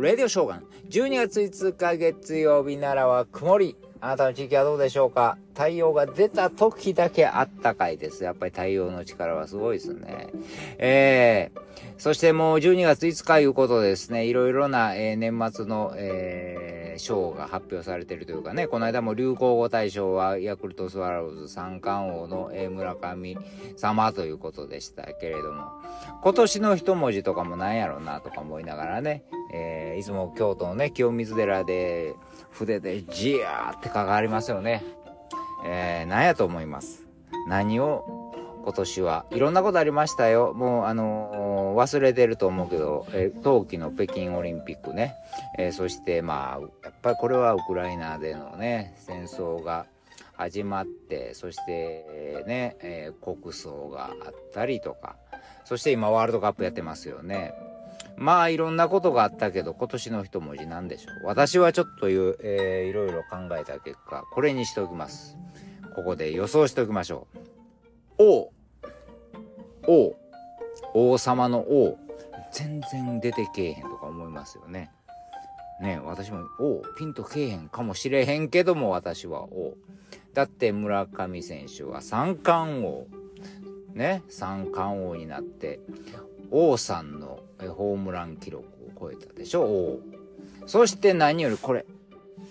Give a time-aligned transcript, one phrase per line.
[0.00, 0.64] レディオショーガン。
[0.88, 3.76] 12月5日月曜日ならは曇り。
[4.02, 5.36] あなたの地域はどうでしょうか？
[5.52, 8.24] 太陽が出た時だけあったかいです。
[8.24, 10.28] やっぱり太陽の力はすごいですね。
[10.78, 11.60] えー、
[11.98, 16.69] そしてもう12月5日いうことですね、いろいろな、えー、年末の、えー、
[17.00, 23.36] 賞が発表されてるというかね、この間も流行語大賞はヤクルトスワローズ三冠王の、村上
[23.76, 25.64] 様ということでしたけれども、
[26.22, 32.14] 今年の一文字とかもなんやろうなとか思いながらね、えー、いつも京都のね、清水寺で
[32.50, 34.84] 筆でジヤーって書かれますよね。
[35.64, 37.06] えー、何やと思います？
[37.48, 38.19] 何を
[38.62, 40.52] 今年はいろんなことありましたよ。
[40.54, 45.14] もう、あのー、忘れてると思うけど、えー、冬季の北京オリンピックね。
[45.58, 49.86] えー、そして、まあ、やっぱりこれはウクライナでのね、戦争が
[50.34, 55.16] 始まって、そして、ね、え国葬があったりとか、
[55.64, 57.54] そして今ワールドカップやってますよね。
[58.20, 65.38] まあいろんなことがあったけど今年の一文字なんでしょう私はちょっという、えー、いろいろ考えた結果これにしておきます
[65.94, 67.59] ここで予想しておきましょう
[68.20, 68.52] 王
[69.86, 70.14] 王
[70.92, 71.98] 王様の王
[72.52, 74.90] 全然出てけえへんとか思いますよね。
[75.80, 79.74] ね私も王ピンとけえへんかもしれへんけども私は王。
[80.34, 83.06] だって村上選手は三冠王。
[83.94, 85.80] ね三冠王になって
[86.50, 90.00] 王さんのホームラン記録を超えたでしょ王。
[90.66, 91.86] そして何よりこれ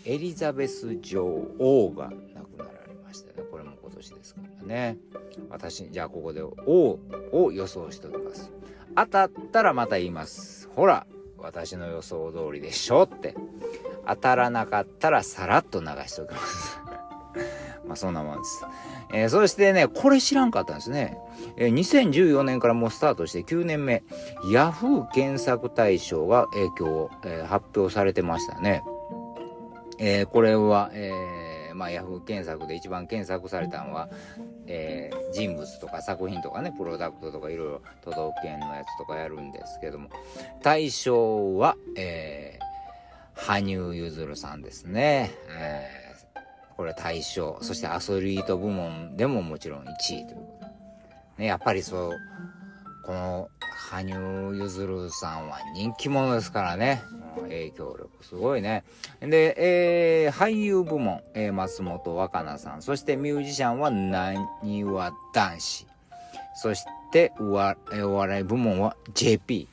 [0.05, 1.23] エリザベス女
[1.59, 3.48] 王が亡くなられましたね。
[3.99, 4.97] 年ですからね。
[5.49, 6.99] 私、じゃあここで、O
[7.31, 8.51] を予想しておきます。
[8.95, 10.69] 当たったらまた言います。
[10.75, 11.05] ほら、
[11.37, 13.35] 私の予想通りでしょって。
[14.07, 16.81] 当たらなかったらさらっと流しておきます。
[17.85, 18.65] まあそんなもんです。
[19.13, 21.17] えー、そしてね、これ知らんかったんですね。
[21.57, 24.03] えー、2014年からもうスタートして9年目、
[24.51, 28.83] Yahoo 検索大賞が影響を、えー、発表されてましたね。
[29.97, 34.09] えー、これは、えー、まあ Yahoo 検索で一番検索されたのは、
[34.67, 40.09] えー、人物とか作品とかね、プロダクトとかいろいろ都道府県のやつとかやるんですけども、
[40.61, 42.69] 対象は、えー、
[43.35, 45.31] 羽生結弦さんですね。
[45.57, 47.57] えー、これ対象。
[47.61, 51.43] そしてアスリート部門でももちろん1位ということで。
[51.43, 52.11] ね、やっぱりそう、
[53.03, 57.01] この羽生結弦さんは人気者ですからね。
[57.41, 58.83] 影響力すごいね。
[59.21, 62.81] で、えー、俳優部門、えー、松本若菜さん。
[62.81, 65.87] そしてミュージシャンはなにわ男子。
[66.55, 69.67] そしてお笑い部門は JP。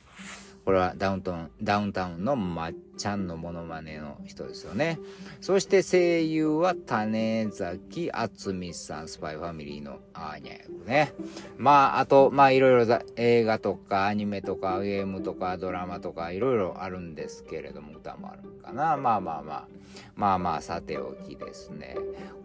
[0.67, 4.99] これはダウンタウン、ダウンタウンのまっちゃんのモノマネの人ですよね。
[5.39, 11.13] そして声優は種崎敦美さん、スパイファミリーのアーニャ役ね。
[11.55, 18.97] まあ、あと、まあいろいろ映画とかアニメとかゲームとかドラマとかいろいろあるんですけれども、歌もあるかな。
[18.97, 19.67] まあまあまあ、
[20.17, 21.95] まあまあさておきですね。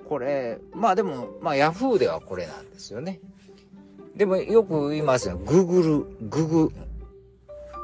[0.08, 3.18] これ、まあでも、まあヤフーではこれなんですよね。
[4.14, 5.38] でもよく言いますよ。
[5.38, 6.72] グーグル、ググ、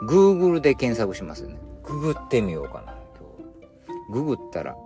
[0.03, 1.59] Google で検索しますよね。
[1.82, 3.28] ググってみようかな、今
[4.09, 4.12] 日。
[4.12, 4.76] ググったら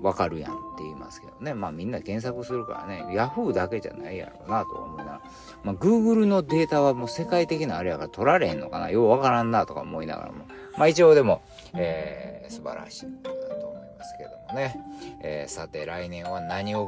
[0.00, 1.54] わかるやんって言いますけどね。
[1.54, 3.04] まあみんな検索するからね。
[3.10, 5.20] Yahoo だけじゃないやろうなと思いながら。
[5.64, 8.90] まあ Google のデータはもう世界的なあれやから取られへんのかな。
[8.90, 10.44] ようわからんなとか思いながらも。
[10.76, 11.42] まあ一応でも、
[11.74, 14.76] えー、素晴らしいこと思いますけどもね。
[15.22, 16.86] えー、さて来年は何を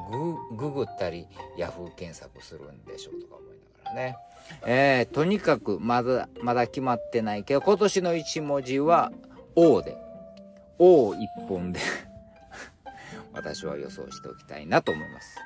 [0.51, 1.27] グググったり
[1.59, 3.40] Yahoo 検索するんでしょうとか
[3.95, 4.17] ね。
[4.67, 9.13] えー、とにかくまだ、まだ決まってないけど、今年の1文字は、
[9.55, 9.97] O で、
[10.79, 11.81] O 一本で
[13.33, 15.39] 私は予想しておきたいなと思います。